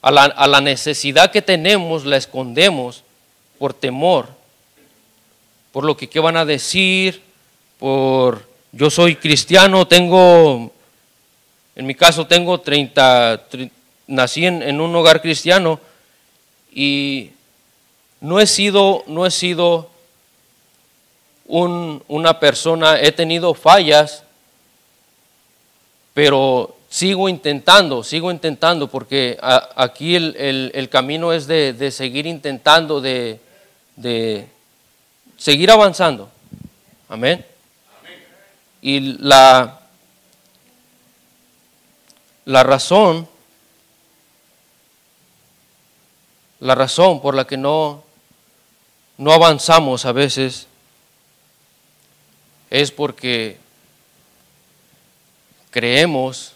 [0.00, 3.04] a la, a la, necesidad que tenemos, la escondemos
[3.58, 4.30] por temor,
[5.70, 7.22] por lo que van a decir,
[7.78, 10.72] por yo soy cristiano, tengo,
[11.76, 13.42] en mi caso tengo 30,
[14.06, 15.78] nací en, un hogar cristiano
[16.74, 17.30] y
[18.22, 19.90] no he sido, no he sido
[21.46, 24.24] una persona, he tenido fallas,
[26.14, 29.38] pero sigo intentando, sigo intentando, porque
[29.76, 33.38] aquí el, camino es de, seguir intentando, de,
[33.96, 34.46] de
[35.36, 36.30] seguir avanzando.
[37.10, 37.51] Amén.
[38.82, 39.78] Y la,
[42.44, 43.28] la razón,
[46.58, 48.02] la razón por la que no,
[49.18, 50.66] no avanzamos a veces
[52.70, 53.56] es porque
[55.70, 56.54] creemos,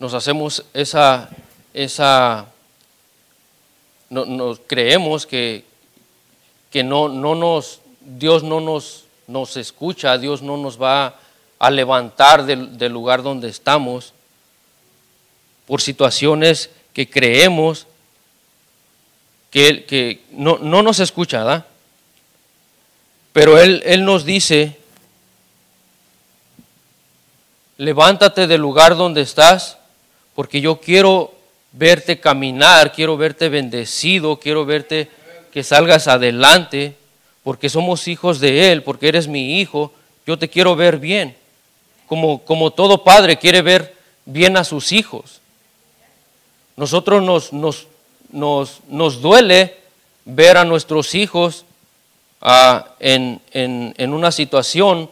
[0.00, 1.30] nos hacemos esa,
[1.72, 2.46] esa,
[4.10, 5.64] no, nos creemos que,
[6.72, 11.20] que no, no nos, Dios no nos, nos escucha, Dios no nos va
[11.58, 14.12] a levantar del, lugar donde estamos
[15.66, 17.86] por situaciones que creemos
[19.50, 21.66] que, que no, no, nos escucha, ¿verdad?
[23.32, 24.78] Pero él, él nos dice,
[27.76, 29.78] levántate del lugar donde estás,
[30.34, 31.34] porque yo quiero
[31.72, 35.08] verte caminar, quiero verte bendecido, quiero verte
[35.52, 36.96] que salgas adelante,
[37.42, 39.92] porque somos hijos de Él, porque eres mi hijo,
[40.26, 41.36] yo te quiero ver bien,
[42.08, 43.94] como, como todo padre quiere ver
[44.24, 45.40] bien a sus hijos.
[46.76, 47.86] Nosotros nos, nos,
[48.30, 49.76] nos, nos duele
[50.24, 51.64] ver a nuestros hijos
[52.40, 55.10] uh, en, en, en, una situación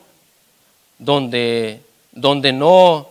[0.99, 1.81] donde,
[2.13, 3.09] donde no,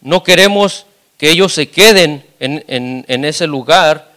[0.00, 0.86] no queremos
[1.16, 4.10] que ellos se queden en, en, en, ese lugar,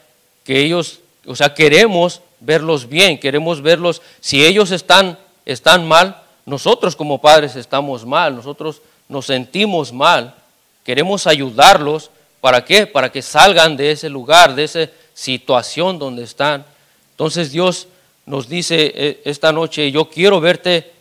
[0.43, 6.95] que ellos, o sea, queremos verlos bien, queremos verlos, si ellos están, están mal, nosotros
[6.95, 10.35] como padres estamos mal, nosotros nos sentimos mal,
[10.83, 12.09] queremos ayudarlos,
[12.43, 12.85] ¿Para qué?
[12.85, 16.65] Para que salgan de ese lugar, de esa situación donde están.
[17.11, 17.87] Entonces Dios
[18.25, 20.91] nos dice eh, esta noche, yo quiero verte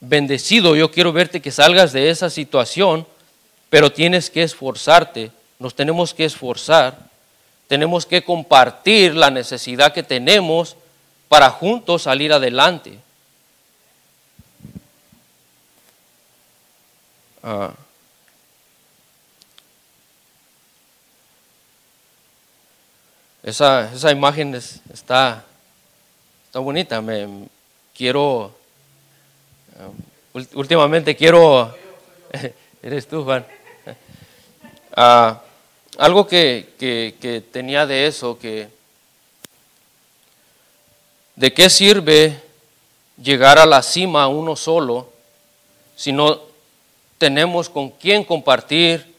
[0.00, 3.06] bendecido, yo quiero verte que salgas de esa situación,
[3.70, 6.98] pero tienes que esforzarte, nos tenemos que esforzar,
[7.68, 10.74] tenemos que compartir la necesidad que tenemos
[11.28, 12.98] para juntos salir adelante.
[17.50, 17.72] Ah.
[23.42, 25.46] Esa, esa imagen está,
[26.44, 27.00] está bonita.
[27.00, 27.48] Me,
[27.96, 28.54] quiero,
[30.34, 31.74] um, últimamente quiero,
[32.82, 33.46] eres tú, Juan.
[35.00, 35.40] Ah,
[35.96, 38.68] algo que, que, que tenía de eso, que
[41.36, 42.42] ¿de qué sirve
[43.16, 45.12] llegar a la cima uno solo
[45.94, 46.47] si no
[47.18, 49.14] tenemos con quién compartir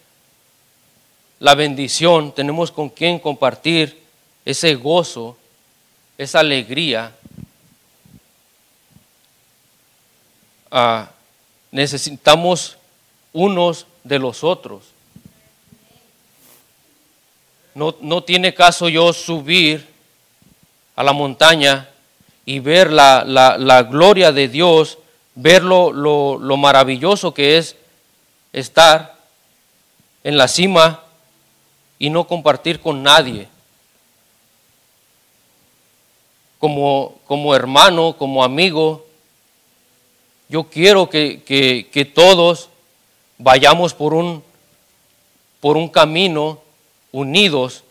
[1.40, 4.02] la bendición, tenemos con quién compartir
[4.46, 5.38] ese gozo,
[6.18, 7.14] esa alegría,
[10.72, 11.04] uh,
[11.72, 12.78] necesitamos
[13.32, 14.84] unos de los otros.
[17.76, 19.88] No, no, tiene caso yo subir
[20.96, 21.90] a la montaña
[22.46, 24.98] y ver la, la, gloria de Dios,
[25.36, 27.78] ver lo, lo maravilloso que es
[28.54, 29.18] estar
[30.24, 31.04] en la cima
[31.98, 33.48] y no compartir con nadie.
[36.60, 39.06] Como, como hermano, como amigo,
[40.50, 42.70] yo quiero que, que, todos
[43.38, 44.44] vayamos por un,
[45.62, 46.60] por un camino
[47.12, 47.84] unidos,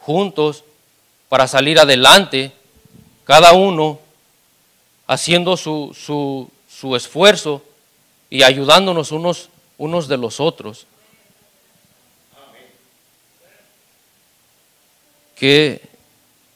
[0.00, 0.62] juntos,
[1.28, 2.52] para salir adelante,
[3.24, 3.98] cada uno
[5.06, 7.62] haciendo su, su, su esfuerzo
[8.30, 10.86] y ayudándonos unos, unos de los otros.
[15.34, 15.80] Que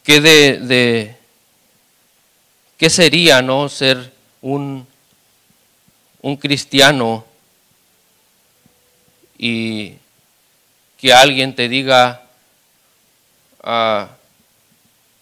[0.04, 1.16] de, de,
[2.80, 4.86] ¿Qué sería no ser un,
[6.22, 7.26] un cristiano
[9.36, 9.96] y
[10.96, 12.26] que alguien te diga,
[13.62, 14.08] ah,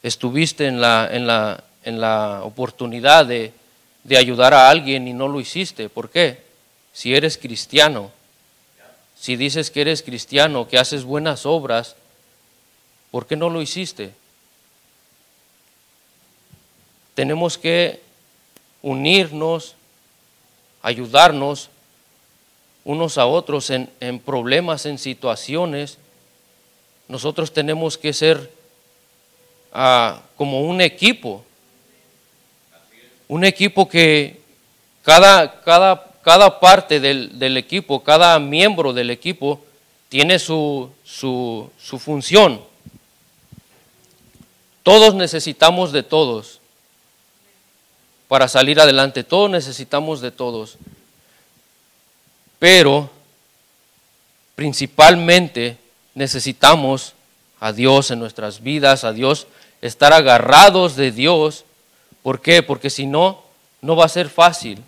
[0.02, 3.52] estuviste en la, en la, en la oportunidad de,
[4.04, 5.88] de ayudar a alguien y no lo hiciste?
[5.88, 6.47] ¿Por qué?
[6.98, 8.10] Si eres cristiano,
[9.14, 11.94] si dices que eres cristiano, que haces buenas obras,
[13.12, 14.12] ¿por qué no lo hiciste?
[17.18, 18.00] tenemos que
[18.80, 19.74] unirnos,
[20.82, 21.68] ayudarnos
[22.84, 25.98] unos a otros en, problemas, en situaciones.
[27.08, 28.52] Nosotros tenemos que ser
[29.72, 31.44] ah, como un equipo,
[33.26, 34.40] un equipo que
[35.02, 39.60] cada, cada, cada parte del, equipo, cada miembro del equipo
[40.08, 42.60] tiene su, su, su función.
[44.82, 46.60] Todos necesitamos de todos
[48.28, 49.24] para salir adelante.
[49.24, 50.76] Todos necesitamos de todos.
[52.58, 53.10] Pero
[54.54, 55.78] principalmente
[56.14, 57.14] necesitamos
[57.60, 59.46] a Dios en nuestras vidas, a Dios,
[59.80, 61.64] estar agarrados de Dios.
[62.22, 62.62] ¿Por qué?
[62.62, 63.42] Porque si no,
[63.80, 64.82] no va a ser fácil.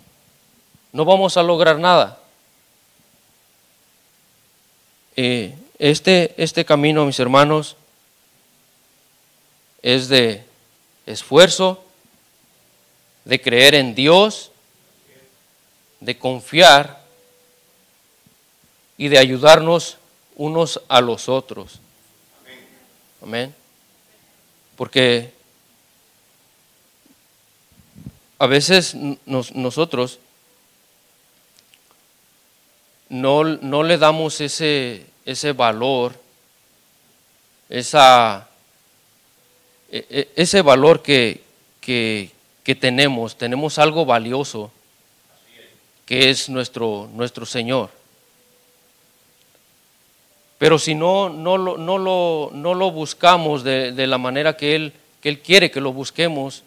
[0.91, 2.17] No vamos a lograr nada.
[5.15, 7.75] eh, este, este camino, mis hermanos,
[9.81, 10.43] es de
[11.05, 11.83] esfuerzo,
[13.25, 14.51] de creer en Dios,
[15.99, 17.03] de confiar
[18.97, 19.97] y de ayudarnos
[20.35, 21.79] unos a los otros.
[23.21, 23.53] Amén.
[24.75, 25.33] Porque
[28.39, 30.19] a veces nosotros
[33.11, 36.13] no, no, le damos ese, ese valor,
[37.69, 38.47] esa,
[39.91, 41.43] e, e, ese valor que,
[41.79, 42.31] que,
[42.63, 44.71] que, tenemos, tenemos algo valioso,
[46.05, 47.89] que es nuestro, nuestro Señor.
[50.57, 54.75] Pero si no, no, lo, no, lo, no lo buscamos de, de la manera que
[54.75, 56.63] él, que él quiere que lo busquemos,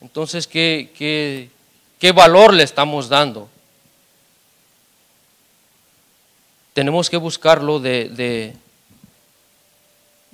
[0.00, 1.50] entonces, ¿qué,
[1.98, 3.48] qué, valor le estamos dando?
[6.76, 8.52] Tenemos que buscarlo de, de,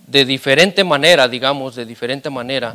[0.08, 2.74] de diferente manera, digamos, de diferente manera,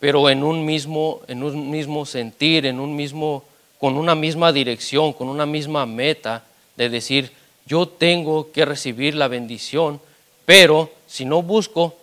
[0.00, 3.44] pero en un mismo, en un mismo sentir, en un mismo,
[3.78, 6.44] con una misma dirección, con una misma meta
[6.76, 7.30] de decir,
[7.66, 10.00] yo tengo que recibir la bendición,
[10.46, 11.94] pero si no busco,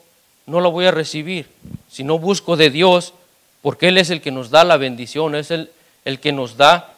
[0.45, 1.47] no la voy a recibir.
[1.89, 3.15] Si no busco de Dios,
[3.63, 5.71] porque Él es el que nos da la bendición, es el,
[6.05, 6.93] el que nos da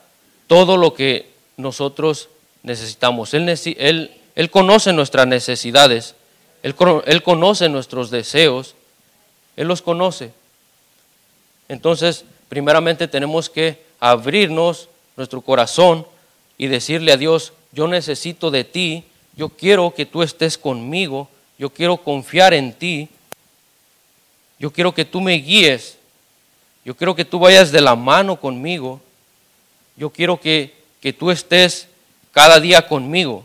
[0.48, 2.28] todo lo que nosotros
[2.64, 3.34] necesitamos.
[3.34, 3.48] Él,
[3.78, 6.16] él, él conoce nuestras necesidades,
[6.64, 8.76] él, él conoce nuestros deseos,
[9.56, 10.32] Él los conoce.
[11.70, 16.06] Entonces, primeramente tenemos que abrirnos nuestro corazón
[16.58, 19.04] y decirle a Dios, yo necesito de ti,
[19.36, 23.10] yo quiero que tú estés conmigo, yo quiero confiar en ti,
[24.60, 25.98] yo quiero que tú me guíes
[26.88, 29.02] yo quiero que tú vayas de la mano conmigo.
[29.98, 31.90] Yo quiero que, que tú estés
[32.38, 33.44] cada día conmigo.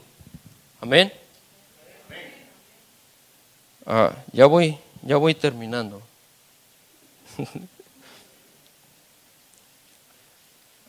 [0.78, 1.10] Amén.
[3.86, 6.02] Ah, ya voy, ya voy terminando.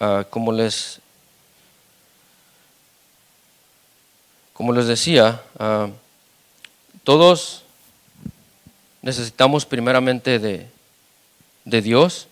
[0.01, 0.99] ah, como les
[4.51, 5.88] como les decía, ah,
[7.06, 7.64] todos
[9.01, 10.68] necesitamos primeramente de,
[11.64, 12.28] de Dios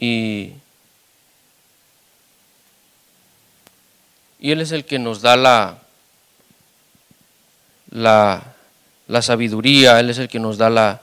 [0.00, 0.54] y,
[4.50, 5.78] Él es el que nos da la,
[7.92, 11.02] la, sabiduría, Él es el que nos da la,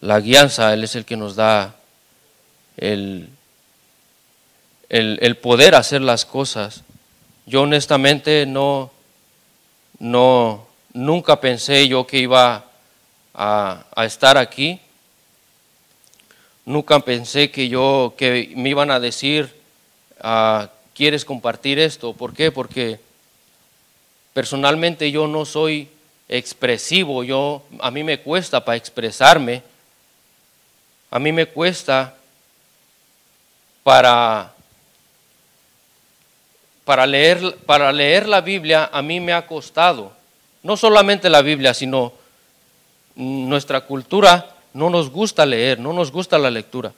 [0.00, 1.76] la guianza, Él es el que nos da
[2.76, 3.28] el,
[4.88, 6.82] el, poder hacer las cosas.
[7.46, 8.90] Yo honestamente no,
[10.00, 12.64] no, nunca pensé yo que iba
[13.34, 14.80] a, estar aquí.
[16.64, 19.54] Nunca pensé que yo, que me iban a decir,
[20.20, 22.12] ah, ¿quieres compartir esto?
[22.12, 22.50] ¿Por qué?
[22.50, 23.00] Porque
[24.32, 25.88] personalmente yo no soy
[26.28, 29.62] expresivo, yo, a mí me cuesta para expresarme,
[31.10, 32.14] a mí me cuesta
[33.82, 34.52] para,
[36.84, 40.12] para, leer, para leer la Biblia, a mí me ha costado,
[40.62, 42.12] no solamente la Biblia, sino
[43.16, 46.92] nuestra cultura no nos gusta leer, no nos gusta la lectura.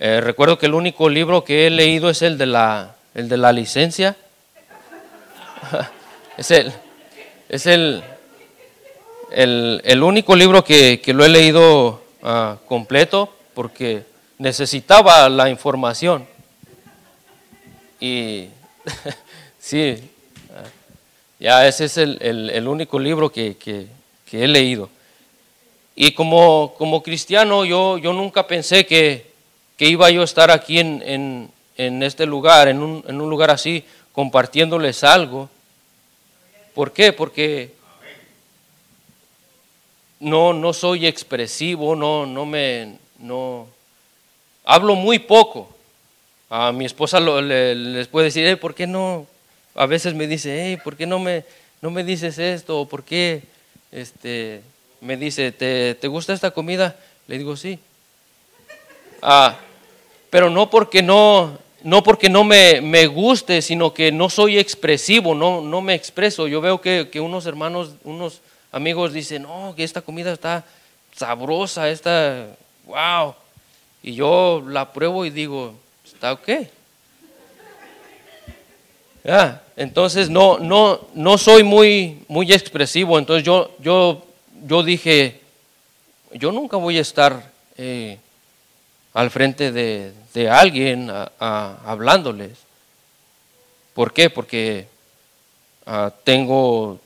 [0.00, 3.36] Eh, recuerdo que el único libro que he leído es el de la, el de
[3.36, 4.16] la licencia.
[6.36, 6.72] es el,
[7.48, 8.04] es el,
[9.30, 14.04] el, único libro que, lo he leído ah, completo porque
[14.38, 16.28] necesitaba la información.
[17.98, 18.46] Y
[19.58, 19.96] sí,
[20.54, 20.62] ah,
[21.40, 23.88] ya ese es el, único libro que, que
[24.32, 24.90] he leído.
[25.96, 29.27] Y como, como cristiano yo, yo nunca pensé que,
[29.78, 33.50] que iba yo a estar aquí en, en, este lugar, en un, en un, lugar
[33.50, 35.48] así, compartiéndoles algo.
[36.74, 37.12] ¿Por qué?
[37.12, 37.72] Porque
[40.20, 43.68] no, no soy expresivo, no, no me, no,
[44.64, 45.74] hablo muy poco.
[46.50, 49.26] A mi esposa les puede decir, ¿por qué no?
[49.74, 51.44] A veces me dice, hey, ¿por qué no me,
[51.80, 52.86] no me dices esto?
[52.86, 53.42] ¿Por qué
[53.92, 54.62] este,
[55.00, 56.96] me dice, ¿te, gusta esta comida?
[57.28, 57.78] Le digo, sí.
[59.22, 59.56] Ah,
[60.30, 65.34] pero no porque no, no porque no me, me, guste, sino que no soy expresivo,
[65.34, 66.48] no, no me expreso.
[66.48, 68.40] Yo veo que, unos hermanos, unos
[68.72, 70.64] amigos dicen, no, que esta comida está
[71.14, 72.46] sabrosa, está,
[72.86, 73.34] wow.
[74.02, 75.74] Y yo la pruebo y digo,
[76.04, 76.48] está ok.
[79.76, 84.24] entonces no, no, no soy muy, muy expresivo, entonces yo, yo
[84.66, 85.40] yo dije,
[86.32, 88.18] yo nunca voy a estar eh,
[89.14, 90.12] al frente de,
[90.50, 92.52] alguien hablándoles.
[93.94, 94.30] ¿Por qué?
[94.30, 94.86] Porque
[95.86, 97.00] ah, tengo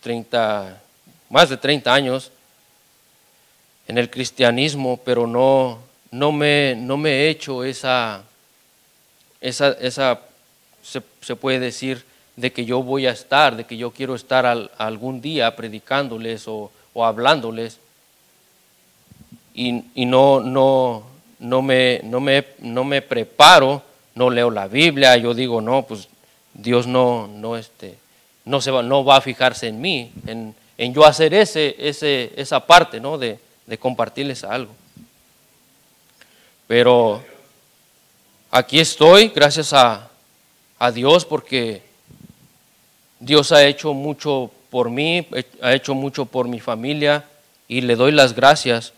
[0.00, 0.80] 30,
[1.30, 2.30] más de 30 años
[3.88, 5.78] en el cristianismo, pero no,
[6.10, 8.22] no, me, no me he hecho esa,
[9.40, 10.20] esa, esa
[10.84, 12.04] se, puede decir,
[12.36, 16.70] de que yo voy a estar, de que yo quiero estar algún día predicándoles o,
[16.94, 17.78] hablándoles.
[19.54, 21.04] Y, no, no,
[21.38, 23.82] no, me, no, me, no me preparo,
[24.14, 26.08] no leo la Biblia, yo digo, no, pues
[26.52, 27.96] Dios no, no, este,
[28.44, 32.32] no, se va, no va a fijarse en mí, en, en yo hacer ese, ese,
[32.36, 33.16] esa parte ¿no?
[33.16, 34.74] de, de compartirles algo.
[36.66, 37.22] Pero
[38.50, 40.08] aquí estoy, gracias a,
[40.78, 41.82] a Dios porque
[43.20, 45.26] Dios ha hecho mucho por mí,
[45.62, 47.24] ha hecho mucho por mi familia
[47.68, 48.92] y le doy las gracias.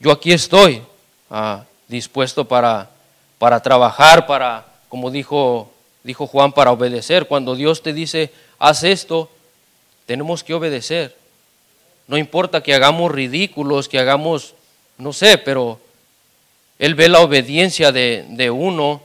[0.00, 0.82] Yo aquí estoy
[1.30, 2.90] ah, dispuesto para,
[3.38, 5.70] para trabajar, para, como dijo,
[6.02, 7.28] dijo Juan, para obedecer.
[7.28, 9.30] Cuando Dios te dice, haz esto,
[10.06, 11.16] tenemos que obedecer.
[12.08, 14.54] No importa que hagamos ridículos, que hagamos,
[14.98, 15.78] no sé, pero
[16.78, 19.02] Él ve la obediencia de, de uno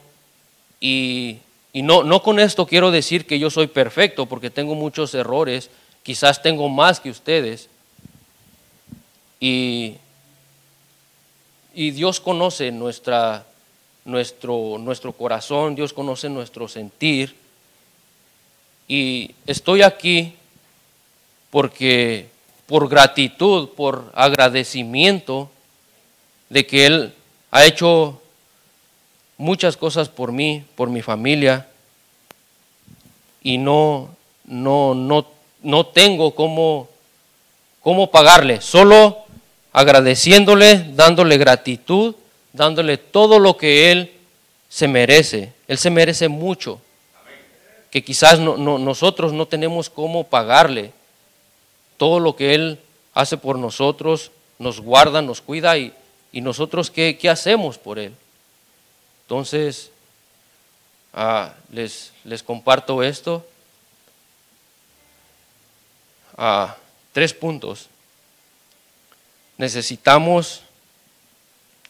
[0.79, 1.39] y
[1.75, 5.69] y no, no con esto quiero decir que yo soy perfecto, porque tengo muchos errores,
[6.03, 7.67] quizás tengo más que ustedes.
[9.41, 9.97] Y,
[11.75, 13.45] y Dios conoce nuestra,
[14.05, 17.35] nuestro, nuestro corazón, Dios conoce nuestro sentir.
[18.87, 20.35] Y estoy aquí
[21.51, 22.29] porque
[22.65, 25.51] por gratitud, por agradecimiento
[26.49, 27.13] de que Él
[27.51, 28.21] ha hecho
[29.37, 31.67] muchas cosas por mí, por mi familia,
[33.43, 34.15] y no,
[34.45, 35.27] no, no,
[35.61, 36.87] no tengo cómo,
[37.81, 39.24] cómo pagarle, solo
[39.75, 42.15] agradeciéndole, dándole gratitud,
[42.53, 44.13] dándole todo lo que Él
[44.69, 45.51] se merece.
[45.67, 46.79] Él se merece mucho,
[47.91, 50.93] que quizás no, nosotros no tenemos cómo pagarle
[51.97, 52.79] todo lo que Él
[53.13, 55.93] hace por nosotros, nos guarda, nos cuida y,
[56.31, 58.13] nosotros qué, hacemos por Él.
[59.23, 59.91] Entonces,
[61.13, 63.45] ah, les, les, comparto esto.
[66.37, 66.77] Ah,
[67.11, 67.89] tres puntos.
[69.57, 70.61] Necesitamos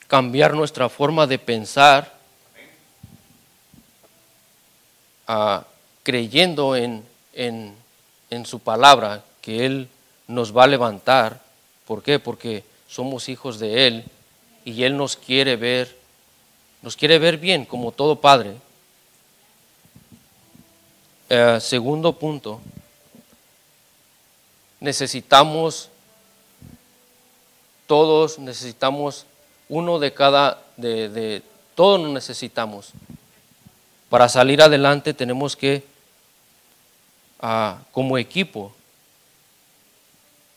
[0.08, 2.14] cambiar nuestra forma de pensar
[5.28, 5.66] ah,
[6.04, 7.04] creyendo en,
[7.34, 7.76] en,
[8.46, 9.90] su palabra, que Él
[10.28, 11.42] nos va a levantar.
[11.88, 12.20] ¿Por qué?
[12.20, 14.06] Porque somos hijos de Él
[14.66, 16.06] y Él nos quiere ver
[16.86, 18.54] nos quiere ver bien como todo padre.
[21.28, 22.62] Eh, segundo punto,
[24.80, 25.90] necesitamos,
[27.88, 29.26] todos necesitamos,
[29.70, 31.44] uno de cada, de, de
[31.76, 32.92] todos necesitamos.
[34.10, 35.84] Para salir adelante tenemos que,
[37.40, 38.74] ah, como equipo,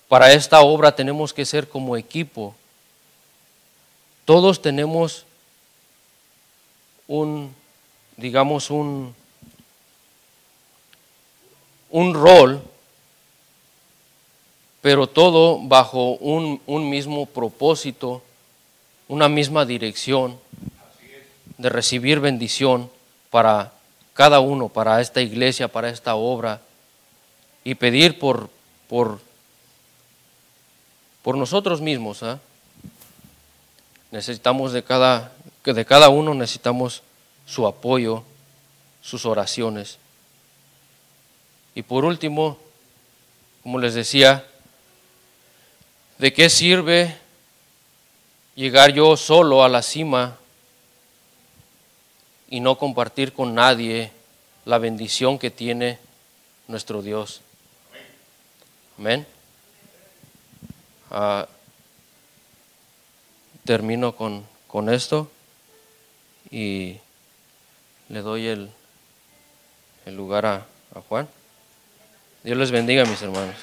[0.09, 2.55] para esta obra tenemos que ser como equipo.
[4.25, 5.27] Todos tenemos
[7.07, 7.55] un,
[8.17, 9.15] digamos, un,
[11.91, 12.63] un rol,
[14.89, 18.23] pero todo bajo un, mismo propósito,
[19.07, 20.41] una misma dirección
[21.59, 22.91] de recibir bendición
[23.29, 23.75] para
[24.15, 26.63] cada uno, para esta iglesia, para esta obra,
[27.65, 28.49] y pedir por,
[28.89, 29.21] por,
[31.21, 32.23] por nosotros mismos.
[32.23, 32.41] ¿ah?
[34.11, 35.35] Necesitamos de cada,
[35.65, 37.03] de cada uno necesitamos
[37.45, 38.25] su apoyo,
[39.03, 39.99] sus oraciones.
[41.75, 42.57] Y por último,
[43.63, 44.48] como les decía,
[46.19, 47.17] ¿de qué sirve
[48.55, 50.37] llegar yo solo a la cima
[52.51, 54.11] y no compartir con nadie
[54.65, 55.99] la bendición que tiene
[56.67, 57.41] nuestro Dios?
[58.99, 59.27] Amén.
[61.11, 61.47] Ah,
[63.65, 65.31] termino con, con esto
[66.51, 66.97] y
[68.09, 68.71] le doy el,
[70.07, 71.29] el lugar a, a Juan.
[72.43, 73.55] Dios les bendiga, mis hermanos.